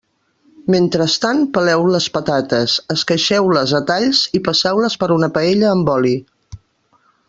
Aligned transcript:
Mentrestant 0.75 1.41
peleu 1.57 1.85
les 1.97 2.07
patates, 2.17 2.79
esqueixeu-les 2.97 3.77
a 3.81 3.85
talls 3.93 4.25
i 4.41 4.45
passeu-les 4.51 5.01
per 5.05 5.15
una 5.21 5.35
paella 5.41 5.73
amb 5.77 5.97
oli. 5.99 6.17